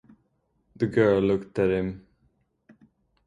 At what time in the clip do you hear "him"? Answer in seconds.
1.69-2.07